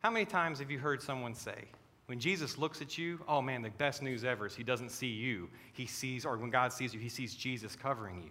[0.00, 1.64] How many times have you heard someone say,
[2.06, 5.08] when Jesus looks at you, oh man, the best news ever is he doesn't see
[5.08, 5.48] you.
[5.72, 8.30] He sees, or when God sees you, he sees Jesus covering you.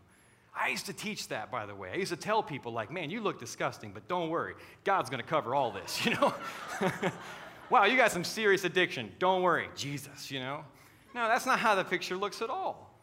[0.57, 1.91] I used to teach that, by the way.
[1.91, 5.23] I used to tell people, like, man, you look disgusting, but don't worry, God's gonna
[5.23, 6.33] cover all this, you know?
[7.69, 9.11] wow, you got some serious addiction.
[9.19, 10.63] Don't worry, Jesus, you know?
[11.13, 12.93] No, that's not how the picture looks at all.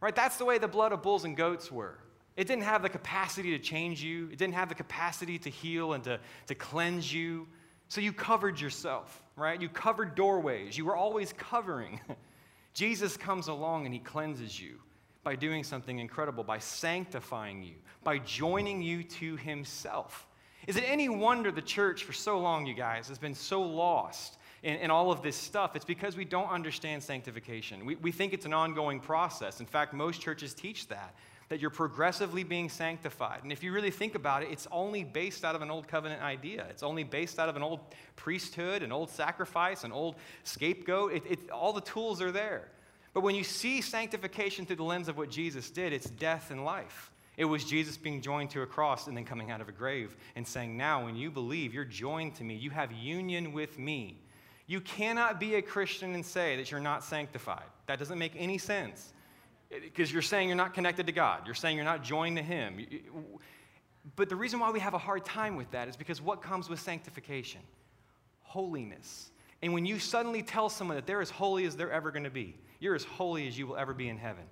[0.00, 0.14] Right?
[0.14, 1.98] That's the way the blood of bulls and goats were.
[2.36, 5.94] It didn't have the capacity to change you, it didn't have the capacity to heal
[5.94, 7.46] and to, to cleanse you.
[7.88, 9.60] So you covered yourself, right?
[9.60, 10.76] You covered doorways.
[10.76, 12.00] You were always covering.
[12.74, 14.80] Jesus comes along and he cleanses you
[15.22, 20.26] by doing something incredible, by sanctifying you, by joining you to himself.
[20.66, 24.36] Is it any wonder the church for so long, you guys, has been so lost
[24.62, 25.76] in, in all of this stuff?
[25.76, 27.86] It's because we don't understand sanctification.
[27.86, 29.60] We, we think it's an ongoing process.
[29.60, 31.14] In fact, most churches teach that
[31.48, 33.42] that you're progressively being sanctified.
[33.42, 36.22] And if you really think about it, it's only based out of an old covenant
[36.22, 36.66] idea.
[36.70, 37.80] It's only based out of an old
[38.16, 41.12] priesthood, an old sacrifice, an old scapegoat.
[41.12, 42.68] It, it, all the tools are there.
[43.14, 46.64] But when you see sanctification through the lens of what Jesus did, it's death and
[46.64, 47.12] life.
[47.36, 50.16] It was Jesus being joined to a cross and then coming out of a grave
[50.34, 52.56] and saying, Now, when you believe, you're joined to me.
[52.56, 54.20] You have union with me.
[54.66, 57.66] You cannot be a Christian and say that you're not sanctified.
[57.86, 59.12] That doesn't make any sense
[59.72, 61.46] Eh, because you're saying you're not connected to God.
[61.46, 62.84] You're saying you're not joined to Him.
[64.14, 66.68] But the reason why we have a hard time with that is because what comes
[66.68, 67.60] with sanctification?
[68.42, 69.30] Holiness.
[69.62, 72.30] And when you suddenly tell someone that they're as holy as they're ever going to
[72.30, 74.44] be, you're as holy as you will ever be in heaven,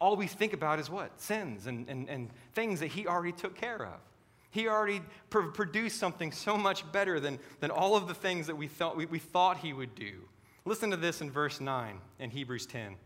[0.00, 1.20] all we think about is what?
[1.20, 4.00] Sins and, and, and things that He already took care of.
[4.50, 8.56] He already pr- produced something so much better than, than all of the things that
[8.56, 10.22] we thought, we, we thought He would do.
[10.64, 12.96] Listen to this in verse 9 in Hebrews 10.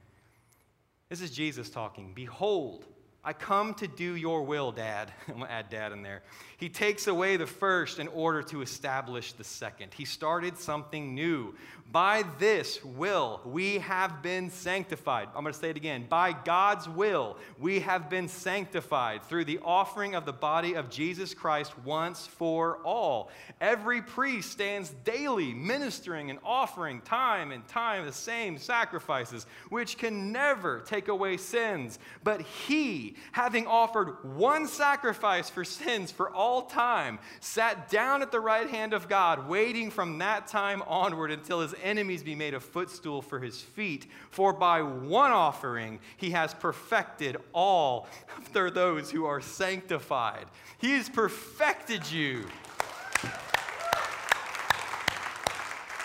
[1.10, 2.12] This is Jesus talking.
[2.14, 2.86] Behold,
[3.26, 5.10] I come to do your will, Dad.
[5.28, 6.22] I'm going to add dad in there.
[6.58, 9.94] He takes away the first in order to establish the second.
[9.94, 11.54] He started something new.
[11.90, 15.28] By this will, we have been sanctified.
[15.34, 16.06] I'm going to say it again.
[16.08, 21.34] By God's will, we have been sanctified through the offering of the body of Jesus
[21.34, 23.30] Christ once for all.
[23.60, 30.32] Every priest stands daily ministering and offering time and time the same sacrifices, which can
[30.32, 31.98] never take away sins.
[32.24, 38.40] But he, having offered one sacrifice for sins for all time, sat down at the
[38.40, 42.60] right hand of God, waiting from that time onward until his enemies be made a
[42.60, 44.06] footstool for his feet.
[44.30, 48.06] For by one offering he has perfected all
[48.52, 50.46] for those who are sanctified.
[50.78, 52.44] He has perfected you.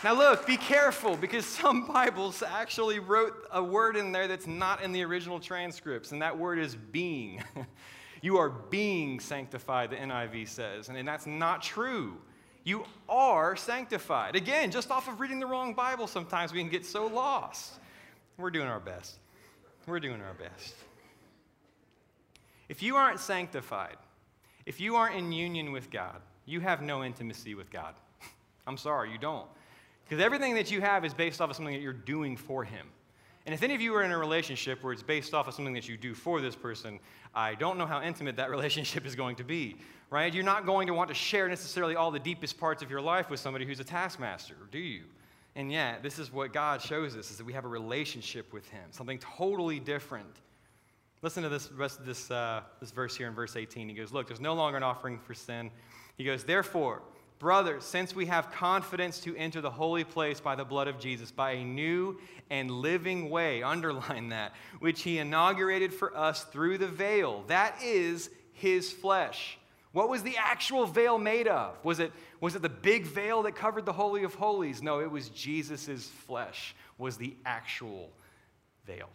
[0.02, 4.82] Now, look, be careful because some Bibles actually wrote a word in there that's not
[4.82, 7.44] in the original transcripts, and that word is being.
[8.22, 12.18] you are being sanctified, the NIV says, and that's not true.
[12.64, 14.36] You are sanctified.
[14.36, 17.74] Again, just off of reading the wrong Bible, sometimes we can get so lost.
[18.38, 19.18] We're doing our best.
[19.86, 20.76] We're doing our best.
[22.70, 23.98] If you aren't sanctified,
[24.66, 27.96] if you aren't in union with God, you have no intimacy with God.
[28.68, 29.48] I'm sorry, you don't.
[30.10, 32.88] Because everything that you have is based off of something that you're doing for Him.
[33.46, 35.74] And if any of you are in a relationship where it's based off of something
[35.76, 37.00] that you do for this person,
[37.36, 39.76] I don't know how intimate that relationship is going to be,
[40.10, 40.34] right?
[40.34, 43.30] You're not going to want to share necessarily all the deepest parts of your life
[43.30, 45.04] with somebody who's a taskmaster, do you?
[45.56, 48.68] And yet, this is what God shows us is that we have a relationship with
[48.70, 50.38] Him, something totally different.
[51.22, 53.90] Listen to this rest of this, uh, this verse here in verse 18.
[53.90, 55.70] He goes, Look, there's no longer an offering for sin.
[56.18, 57.04] He goes, Therefore,
[57.40, 61.32] Brothers, since we have confidence to enter the holy place by the blood of Jesus,
[61.32, 66.88] by a new and living way, underline that, which he inaugurated for us through the
[66.88, 69.58] veil, that is his flesh.
[69.94, 71.78] What was the actual veil made of?
[71.84, 74.84] Was it, was it the big veil that covered the Holy of Holies?
[74.84, 78.12] No, it was Jesus' flesh, was the actual
[78.86, 79.10] veil.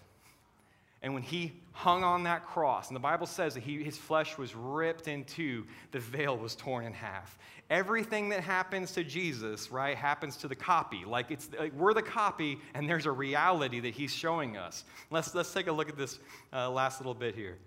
[1.05, 4.39] And when he hung on that cross, and the Bible says that he, his flesh
[4.39, 7.39] was ripped in two, the veil was torn in half.
[7.69, 11.05] Everything that happens to Jesus, right, happens to the copy.
[11.07, 14.85] Like it's like we're the copy, and there's a reality that he's showing us.
[15.11, 16.21] Let's, let's take a look at this
[16.55, 17.59] uh, last little bit here.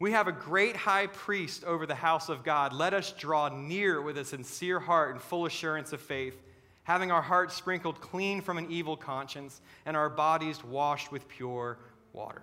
[0.00, 2.72] We have a great high priest over the house of God.
[2.72, 6.42] Let us draw near with a sincere heart and full assurance of faith,
[6.82, 11.78] having our hearts sprinkled clean from an evil conscience and our bodies washed with pure
[12.12, 12.42] water.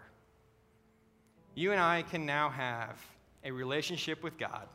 [1.54, 2.98] You and I can now have
[3.44, 4.68] a relationship with God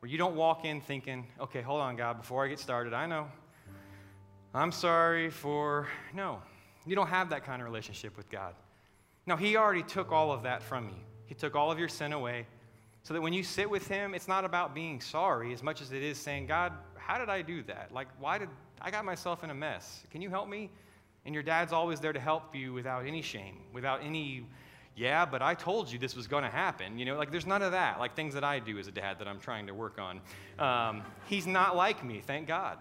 [0.00, 3.06] where you don't walk in thinking, okay, hold on, God, before I get started, I
[3.06, 3.28] know.
[4.54, 5.86] I'm sorry for.
[6.12, 6.40] No,
[6.86, 8.54] you don't have that kind of relationship with God.
[9.26, 10.96] No, He already took all of that from you.
[11.26, 12.46] He took all of your sin away
[13.02, 15.92] so that when you sit with Him, it's not about being sorry as much as
[15.92, 17.92] it is saying, God, how did I do that?
[17.92, 18.48] Like, why did
[18.80, 20.02] I got myself in a mess?
[20.10, 20.70] Can you help me?
[21.24, 24.44] And your dad's always there to help you without any shame, without any
[24.98, 26.98] yeah, but I told you this was going to happen.
[26.98, 29.20] You know, like there's none of that, like things that I do as a dad
[29.20, 30.20] that I'm trying to work on.
[30.58, 32.78] Um, he's not like me, thank God.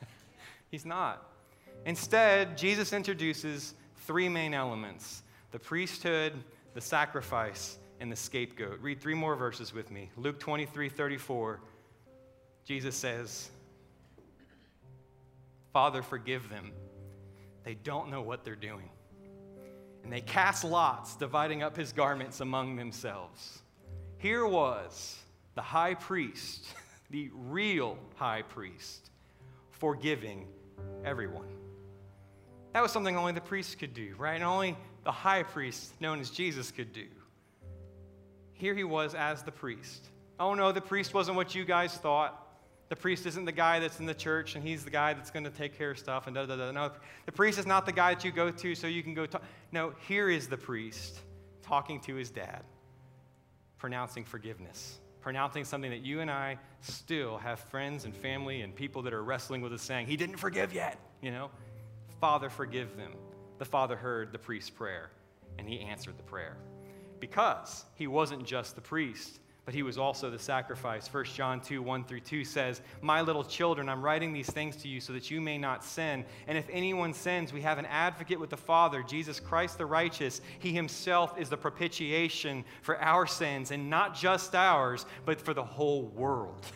[0.70, 1.26] he's not.
[1.86, 3.74] Instead, Jesus introduces
[4.06, 6.34] three main elements the priesthood,
[6.74, 8.78] the sacrifice, and the scapegoat.
[8.80, 10.10] Read three more verses with me.
[10.16, 11.60] Luke 23 34.
[12.66, 13.50] Jesus says,
[15.72, 16.72] Father, forgive them.
[17.64, 18.90] They don't know what they're doing.
[20.08, 23.60] And they cast lots, dividing up his garments among themselves.
[24.16, 25.18] Here was
[25.54, 26.64] the high priest,
[27.10, 29.10] the real high priest,
[29.70, 30.46] forgiving
[31.04, 31.50] everyone.
[32.72, 34.36] That was something only the priest could do, right?
[34.36, 37.08] And only the high priest, known as Jesus, could do.
[38.54, 40.08] Here he was as the priest.
[40.40, 42.47] Oh no, the priest wasn't what you guys thought.
[42.88, 45.44] The priest isn't the guy that's in the church and he's the guy that's going
[45.44, 46.70] to take care of stuff and da da da.
[46.70, 46.90] No,
[47.26, 49.42] the priest is not the guy that you go to so you can go talk.
[49.72, 51.20] No, here is the priest
[51.62, 52.62] talking to his dad,
[53.76, 59.02] pronouncing forgiveness, pronouncing something that you and I still have friends and family and people
[59.02, 61.50] that are wrestling with us saying, He didn't forgive yet, you know?
[62.20, 63.12] Father, forgive them.
[63.58, 65.10] The father heard the priest's prayer
[65.58, 66.56] and he answered the prayer
[67.20, 71.12] because he wasn't just the priest but he was also the sacrifice.
[71.12, 74.88] 1 John 2 1 through 2 says, My little children, I'm writing these things to
[74.88, 76.24] you so that you may not sin.
[76.46, 80.40] And if anyone sins, we have an advocate with the Father, Jesus Christ the righteous.
[80.58, 85.64] He himself is the propitiation for our sins, and not just ours, but for the
[85.64, 86.64] whole world.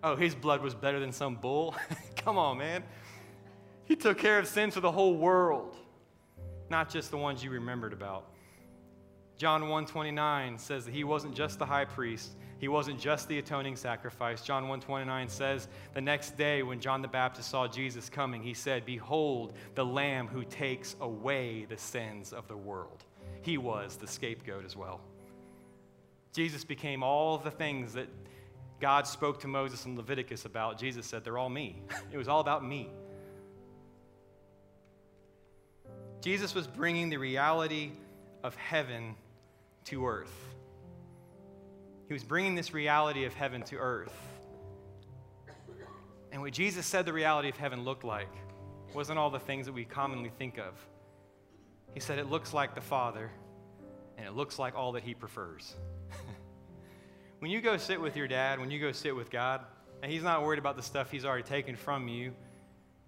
[0.00, 1.74] Oh, his blood was better than some bull?
[2.18, 2.84] Come on, man.
[3.86, 5.74] He took care of sins for the whole world,
[6.70, 8.30] not just the ones you remembered about.
[9.38, 13.76] John 1:29 says that he wasn't just the high priest, he wasn't just the atoning
[13.76, 14.42] sacrifice.
[14.42, 18.84] John 1:29 says the next day when John the Baptist saw Jesus coming, he said,
[18.84, 23.04] "Behold, the lamb who takes away the sins of the world."
[23.42, 25.00] He was the scapegoat as well.
[26.32, 28.08] Jesus became all the things that
[28.80, 30.78] God spoke to Moses in Leviticus about.
[30.78, 31.80] Jesus said, "They're all me."
[32.12, 32.90] it was all about me.
[36.20, 37.92] Jesus was bringing the reality
[38.42, 39.14] of heaven
[39.88, 40.34] to earth.
[42.06, 44.14] He was bringing this reality of heaven to earth.
[46.32, 48.32] And what Jesus said the reality of heaven looked like
[48.94, 50.74] wasn't all the things that we commonly think of.
[51.94, 53.30] He said it looks like the Father,
[54.16, 55.74] and it looks like all that He prefers.
[57.38, 59.62] when you go sit with your dad, when you go sit with God,
[60.02, 62.32] and He's not worried about the stuff He's already taken from you.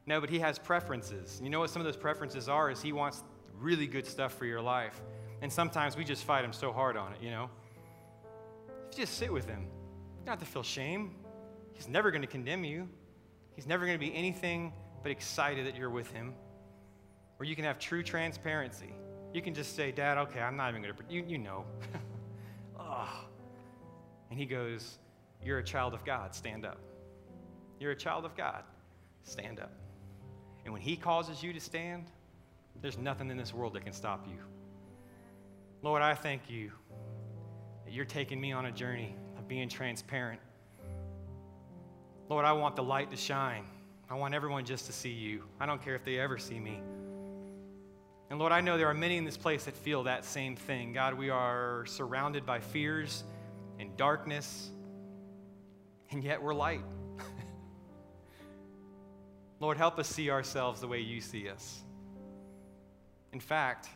[0.06, 1.40] No, but He has preferences.
[1.42, 2.70] You know what some of those preferences are?
[2.70, 3.22] Is He wants
[3.58, 5.00] really good stuff for your life.
[5.42, 7.50] And sometimes we just fight Him so hard on it, you know?
[8.90, 11.14] If you just sit with him, you don't have to feel shame.
[11.74, 12.88] He's never going to condemn you.
[13.54, 14.72] He's never going to be anything
[15.02, 16.34] but excited that you're with him.
[17.38, 18.92] Or you can have true transparency.
[19.32, 21.64] You can just say, Dad, okay, I'm not even going to, you, you know.
[22.80, 23.24] oh.
[24.30, 24.98] And he goes,
[25.42, 26.78] You're a child of God, stand up.
[27.78, 28.64] You're a child of God,
[29.22, 29.72] stand up.
[30.64, 32.06] And when he causes you to stand,
[32.82, 34.38] there's nothing in this world that can stop you.
[35.82, 36.72] Lord, I thank you
[37.84, 40.40] that you're taking me on a journey of being transparent.
[42.28, 43.64] Lord, I want the light to shine.
[44.10, 45.42] I want everyone just to see you.
[45.58, 46.82] I don't care if they ever see me.
[48.28, 50.92] And Lord, I know there are many in this place that feel that same thing.
[50.92, 53.24] God, we are surrounded by fears
[53.78, 54.70] and darkness,
[56.10, 56.84] and yet we're light.
[59.60, 61.82] Lord, help us see ourselves the way you see us.
[63.32, 63.88] In fact,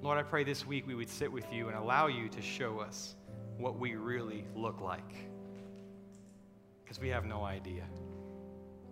[0.00, 2.78] Lord, I pray this week we would sit with you and allow you to show
[2.78, 3.14] us
[3.58, 5.14] what we really look like.
[6.82, 7.84] Because we have no idea.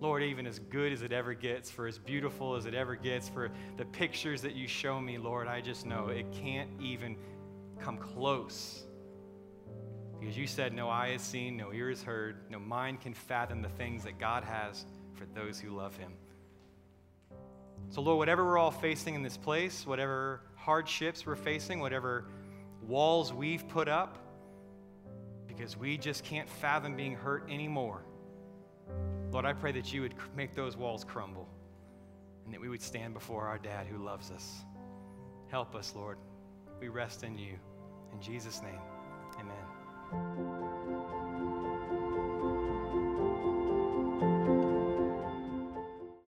[0.01, 3.29] Lord, even as good as it ever gets, for as beautiful as it ever gets,
[3.29, 7.17] for the pictures that you show me, Lord, I just know it can't even
[7.81, 8.85] come close.
[10.21, 13.63] Because you said, No eye has seen, no ear has heard, no mind can fathom
[13.63, 14.85] the things that God has
[15.15, 16.13] for those who love him.
[17.91, 22.27] So, Lord, whatever we're all facing in this place, whatever hardships we're facing, whatever
[22.83, 24.19] walls we've put up,
[25.47, 28.05] because we just can't fathom being hurt anymore.
[29.31, 31.49] Lord, I pray that you would make those walls crumble
[32.45, 34.65] and that we would stand before our dad who loves us.
[35.49, 36.19] Help us, Lord.
[36.81, 37.59] We rest in you.
[38.13, 38.81] In Jesus' name,
[39.39, 41.18] amen.